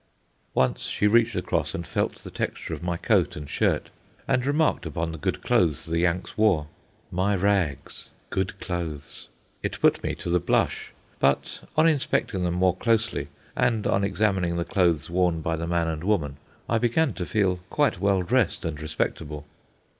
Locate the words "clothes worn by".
14.65-15.55